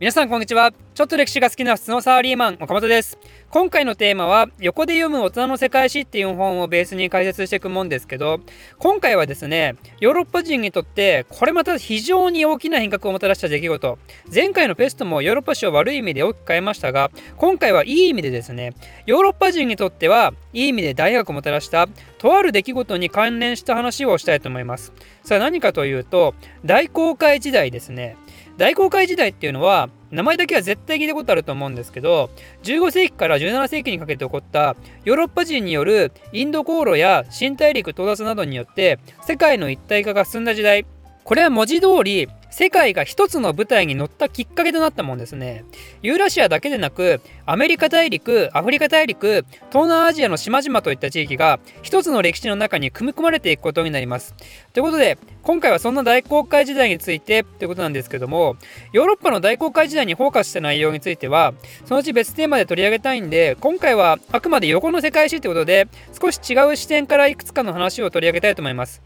[0.00, 0.72] 皆さんこんにちは。
[0.94, 3.18] ちょっと歴史が好きな普通のサラリーマン岡本です。
[3.50, 8.40] 今回のテーマは横で読む大人の世界史っていう本をベースに解説していくもんですけど
[8.78, 13.98] 今回はですねヨーロッパ人にとってこれまた非常に大きな変革をもたらした出来事。
[14.34, 18.72] 前回のペストもヨーロッパ史を悪い意味で大きく変えましたが今回はいい意味でですね
[19.04, 24.94] ヨーロッパ人にとってはいい意味で大学をもたらしたとある出来事に関連した話をしたいと思います。
[25.24, 28.16] さあ何かというと大航海時代ですね。
[28.60, 32.28] 大航海時代っていうのは名前だけは絶対聞いたことあると思うんですけど
[32.64, 40.84] 15世紀から17世紀にかけて起こったヨーロッパ人によるインド航路や新大陸到達などによって世界の一体化が進んだ時代。
[41.24, 45.64] これは文字通り世界が一つの舞台に乗ったきっかけとなったもんですね。
[46.02, 54.34] ユーラシアだけでなく、アメリカ大陸、アフリカ大陸、東南アジアの島々といった地域が一つの歴史の中に組み込まれていくことになります。
[54.72, 58.56] ということで、今回はそんな大航海時代についてということなんですけども、
[58.92, 61.54] ヨーロッパの大航海時代にフォーカスした内容については、
[61.86, 65.88] そのうち別テーマで取り上げたいんで、今回はあくまで横の世界史ということで、
[66.20, 69.00] 少し違う視点からいくつかの話を取り上げたいと思います。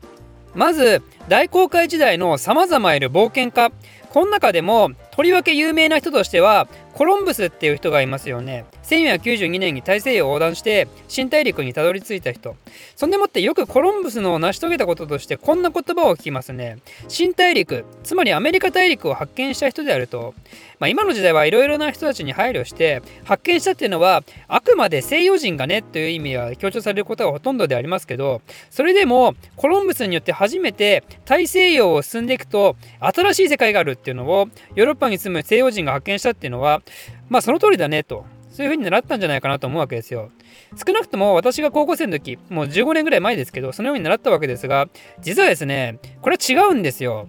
[0.55, 3.73] まず大航海時代のさまざまいる冒険家。
[4.11, 8.65] この中でもとりわけ有名な人としてはコロンブスっていう人がいますよね。
[8.85, 12.57] 1492年に大西洋を横断して新大陸にたどり着いた人。
[12.95, 16.79] そんでもってよくコロンブスの成し遂げたこととしてこんな言葉を聞きますね。
[17.09, 20.35] 新大陸つまりアメリカ大陸を発見した人であると、
[20.79, 36.83] まあ、今の時代はいろいろな人たちに配慮して発見したっていうのはあくまで西洋人がねという意味は強調されることがほとんどでありますけどそれでもコロンブスによって初めて大西洋を進んでいくと新しい世界があるっていうのをヨーロッパに住む西洋人が発見したっていうのは
[37.29, 40.31] まあその通りだねとそういう風に習ったんじゃないかなと思うわけですよ。
[40.77, 44.89] 少なくとも私が高校生の時、もう15年ぐらい前ですけど、そのように習ったわけですが、
[45.21, 47.27] 実はですね、これは違うんですよ。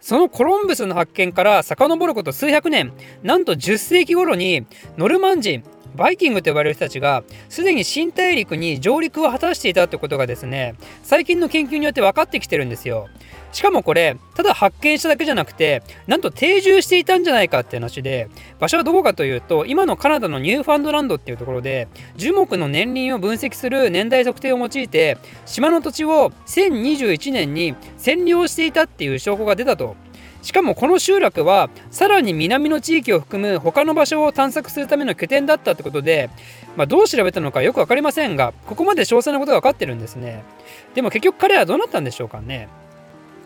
[0.00, 4.66] そのコロンブスの発見から遡ること数百年、なんと10世紀頃に
[4.98, 5.62] ノルマン人、
[5.96, 13.08] バイキングと呼ばれる人たちがすでに新大陸に上陸を果たしていたということがですね最近の研究によって分かってきてるんですよ。
[13.52, 29.96] しかもこれただ発見しただけじゃなくてなんと定住していたんじゃないかって話で場所はどこかというと今のカナダのニューファンドランドっていうところで樹木の年輪を分析する年代測定を用いて島の土地を1021年に占領していたっていう証拠が出たと
[30.46, 36.30] しかもこの集落はさらに南の地域を含む他の場所を探索するための拠点だったってことで、
[36.76, 40.44] まあ、どう調べたのかよく分かりませんがここまで詳細なことが分かってるんですね。
[40.94, 42.68] でも結局彼はどうなったんでしょうかね。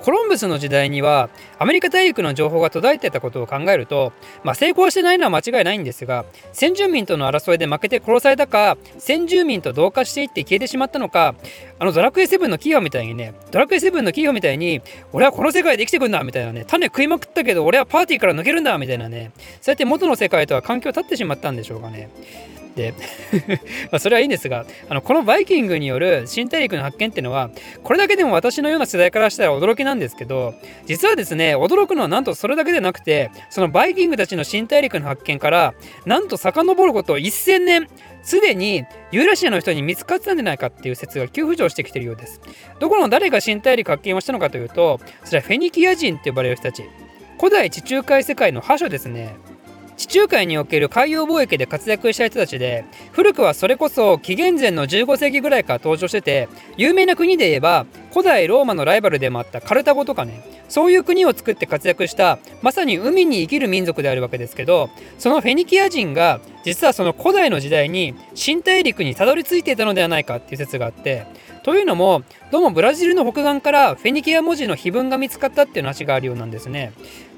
[0.02, 1.28] コロンブスの時代には
[1.58, 4.12] アメリカ大陸の情報が途絶えてたことを考えると、
[4.44, 11.34] まあ、成功してないのは間違いないんですが先住民との争いで負けて殺されたか先住民と同化していって消えてしまったのか
[11.78, 14.80] あのドラクエ7のキーホみたいにねドラクエ7のキーホみたいに
[15.12, 22.10] 俺はこの世界で生きてくんだみたいなね種食いまくったけど俺はパーティーから抜けるんだみたいなねそうやって元の世界とは環境を立ってしまったんでしょうかね。
[22.74, 22.94] で
[23.90, 27.50] まそれはいいんですがあのこのバイキングによる新大陸の発見っていうのは
[27.82, 30.54] これだけでも私のような世代からしたら驚きなんですけど
[30.86, 35.74] 実はですね驚くのはなんとそれだけでなくてそのバイキングたちの新大陸の発見から
[36.06, 37.88] なんと遡ること1000年
[38.22, 42.40] すでにユーラシアの人に見つかってたんじゃないかっていう説が急浮上してきてるようです。
[42.78, 46.84] どこの誰が新大陸発見をしたのかというとそれはフェニキア人って呼ばれる人たち。
[47.38, 49.34] 古代地中海世界の覇者ですね。
[50.00, 60.42] 地中海における海洋貿易で活躍した人たちで古くはそれこそ紀元前の15世紀ぐらいから登場してて有名な国で言えば古代ローマのライバルでもあったカルタゴとかね。
[60.70, 64.88] そういう国を作って活躍したまさに海に生きる民族であるわけですけど
[65.18, 71.26] そのフェニキア人が実はその古代の時代に新大陸にたどり着いていたのではないかっていう説があって
[71.62, 76.92] というのもどうもブラジルの北岸からフェニキア文字の碑文が見つかったっていう話があるようなんですね。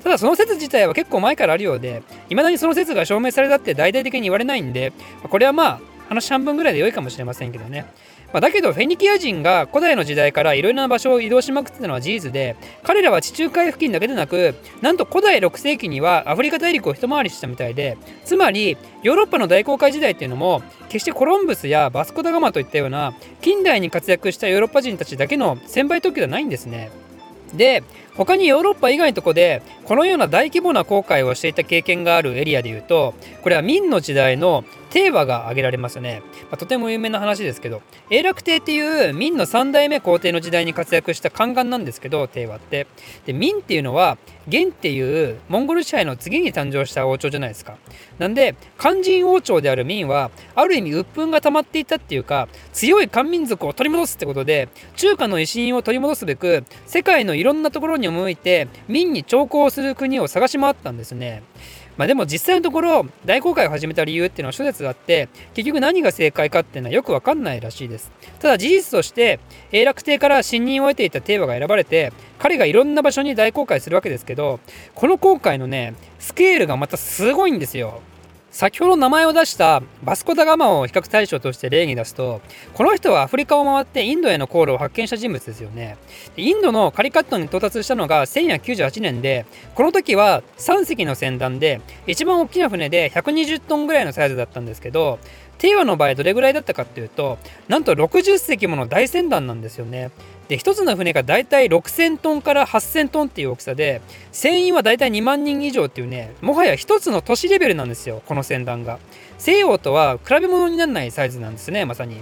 [0.04, 4.92] ただその説自体は結構前からあるようでいまだにその説が証明されたって大々的に言われないんで
[5.28, 7.86] これはまあ話半分ぐらいで良いかもしれませんけどね。
[8.32, 26.90] まあ、だけどフェニキア人が古代の時代からいろいろな場所を移動しまくってたのは事実で彼らは地中海付近だけでなくなんと古代6世紀にはアフリカ大陸を一回りしたみたいでつまりヨーロッパの大航海時代っていうのも決してコロンブスやバスコ・ダ・ガマといったような近代に活躍したヨーロッパ人たちだけの専売特許ではないんですね。
[27.54, 27.82] で
[28.16, 37.80] 他にヨーロッパ以外のとこでこのような大規模な航海をしていた経験があるエリアでいうとこれは明の時代の帝和が挙げられますよね、まあ、とても有名な話ですけど
[38.10, 42.86] 永楽帝っていう明の3代目皇帝の時代に活躍した宦官なんですけど帝和って。
[43.24, 47.78] で明っていうのは元っていうモンゴル支配の次に誕生した王朝じゃないですか。
[48.18, 61.42] なんで肝心王朝である明はある意味鬱憤が溜まっていたっていうか強い漢民族を取り戻すってことで中華の威信を取り戻すべく世界のいろんなところにに赴いて明に朝貢する国を探し回ったんですね。
[61.96, 68.10] まあ、でも実際のところ大航海を始めた理由っていうのは諸説があって結局何が正解かっていうのはよく分かんないらしいです
[68.40, 69.40] ただ事実として
[69.72, 74.58] 永楽帝から信任を得ていた帝王が選ばれて彼がいろんな場所に大航海するわけですけど
[74.94, 78.00] この航海のねスケールがまたすごいんですよ
[78.52, 82.42] 先ほど名前を出したバスコ・ダ・ガマを比較対象として例に出すと
[82.74, 85.96] この人はアフリカを回ってインドへの航路を発見した人物ですよね。
[86.36, 95.18] インドのカリカットに到達したのが1198年でこの時は3隻の船団で一番大きな船で120トンぐらいのサイズだったんですけど
[95.56, 97.38] 帝和の場合どれぐらいだったかっていうと
[97.68, 100.10] なんと60隻もの大船団なんですよね。
[100.52, 104.02] で1つの船がだいたい6000トンから8000トンっていう大きさで
[104.32, 108.98] 船員はだいたい2万人以上っていうねもはや1つの都市レベルなんですよこの船団が。
[109.38, 112.20] 西洋とは比べ物にならないサイズなんですねまさに。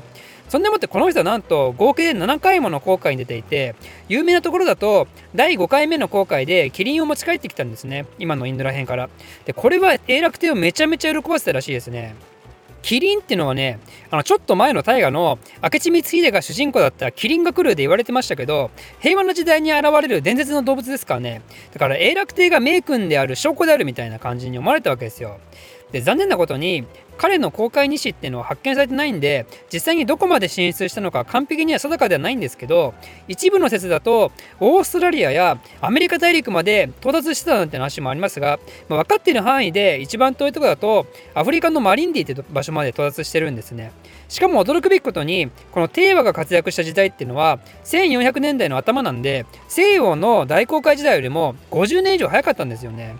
[0.48, 3.74] そんでもってこの人はなんと合計で7回もの航海に出ていて
[4.08, 9.10] 有名なところだと第5回目の航海でキリンを持ち帰ってきたんですね今のインドら辺から。
[9.44, 12.14] でこれは永楽帝をめちゃめちゃ喜ばせたらしいですね。
[12.82, 13.78] キリンっていうのはね、
[14.10, 21.42] あのちょっと前の大河の明智光秀が主人公だったキリンが来るで言われてましたけど、平和な時代に現れる伝説の動物ですからね。
[21.72, 25.38] だから永楽帝が名君である証拠であるみたいな感じに思われたわけですよ。
[25.92, 26.86] で残念なことに
[27.20, 32.94] 彼の公開日誌っていうのは発見されてないんで実際にどこまで進出したのか完璧には定かではないんですけど
[33.28, 38.58] 一部の説だとオーストラリアやアメリカ大陸まで到達してたなんて話もありますが、
[38.88, 43.92] まあ、分かっている範囲で一番遠いところだとアフリカのマリンディって場所まで到達してるんですね。
[44.30, 53.16] しかも驚くべきことにこのテーマが活躍した時代っていうのは1400年代の頭なんで西洋の大航海時代よりも50年以上早かったんですよね。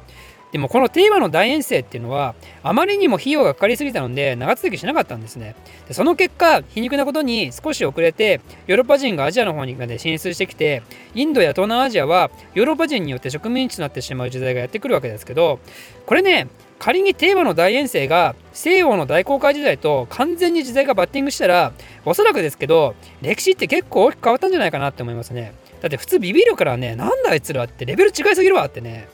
[0.53, 5.55] でもこのテーマの大遠征っていうのはあまりにも費用がかかりすぎたので長続きしなかったんですね。
[5.87, 10.83] でその結果皮肉なことに少し遅れてヨーロッパ人がアジアの方にまで進出してきて
[11.15, 15.61] インドや東南アジアはヨーロッパ人によって植民地となってしまう時代がやってくるわけですけど
[16.07, 16.49] これね
[16.81, 21.73] 仮にテーマの大遠征が西洋の大航海時代と完全に時代がバッティングしたら
[22.05, 25.53] おそらくですけど歴史って結構大きく変わったんじゃないかなって思いますね。
[25.83, 29.09] だって普通ビビるからねなんだあいつらってレベル違いすぎるわってね。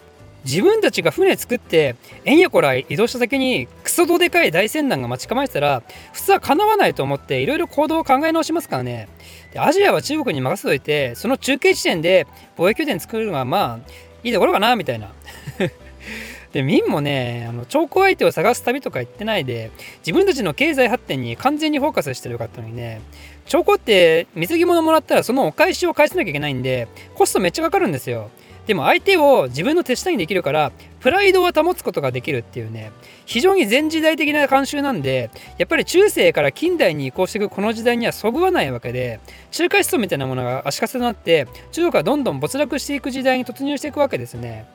[0.46, 5.82] 自分たちが船作ってえんやこら移動した先にクソどでかい大船団が待ち構えてたら
[6.12, 9.08] 普通はかなわないと思っていろいろ行動を考え直しますからね。
[9.52, 13.90] でアジアは中国に任せといてその中継地点で貿易拠点作るのがまあ
[14.22, 15.12] いいところかなみたいな。
[16.52, 23.00] で民もねあの兆候相手を探す旅とか行ってないで自分たちの経済発展に完全にフォーカスしてるよかったのにね。
[23.46, 28.30] 兆候って水着物もらったらそのお返しを返さなきゃいけないんでコストめっちゃかかるんですよ。
[28.66, 32.90] でも相手を自分の手下にできるからプライドは保つことができるっていうね
[33.24, 39.20] 非常に前時代的な慣習なんでやっぱり中世から近代に移行していくこの時代にはそぐわないわけで
[39.52, 44.66] 中華思想みたいなものが足かせとなって中国がどんどん没落していく時代に突入していくわけですね。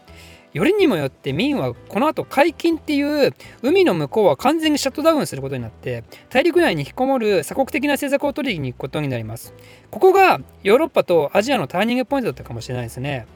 [0.53, 9.53] よりにもよって明はこの後解禁っていう海の向こうは完全にシャットダウンすることになって大陸内に引きこもる鎖国的な政策を取りに行くことになります
[9.91, 13.27] ここがヨーロッパとアジアのターニングポイントだったかもしれないですね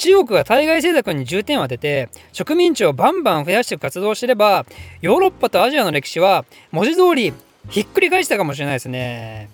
[0.00, 4.64] 中国が対外政策に重点を当てて植民地をバンバン増やして活動してれば
[5.02, 7.34] ヨーロッパとアジアの歴史は文字通り
[7.68, 9.50] ひっくり返したかもしれないですね。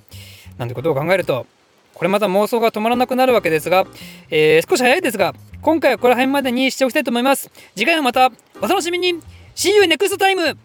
[0.57, 1.47] なんてことを考えると
[1.95, 3.87] これまた妄想が止まらなくなるわけですが、
[4.31, 7.51] えー、少し早いですが今回はこの辺までにしておきたいと思います。
[7.75, 8.31] 次回はまた
[8.63, 9.15] お楽しみに
[9.57, 10.57] See you next time!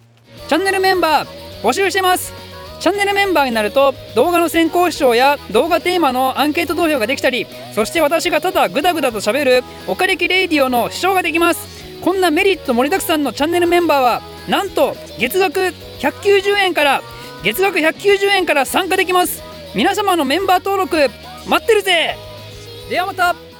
[0.47, 1.27] チャンネルメンバー
[1.63, 2.50] 募集してます
[2.81, 11.79] チャンネルメンバーになると動画の先行視聴や動画テーマのアンケート投票ができたりそして私がただグダグダと喋るおかれきレイディオの視聴ができます。
[12.01, 15.59] こんなメリット盛りだくさんのチャンネルメンバーはなんと月額
[15.99, 17.03] 190円から
[17.43, 19.43] 月額190円から参加できます。
[19.75, 20.97] 皆様のメンバー登録
[21.47, 22.17] 待ってるぜ。
[22.89, 23.50] ではまた。